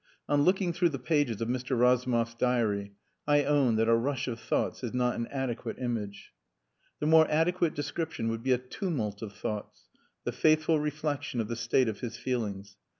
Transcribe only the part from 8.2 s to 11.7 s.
would be a tumult of thoughts the faithful reflection of the